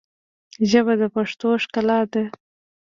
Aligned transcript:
ژبه 0.69 0.93
د 1.01 1.03
پښتو 1.15 1.49
ښکلا 1.63 1.99
ده 2.11 2.23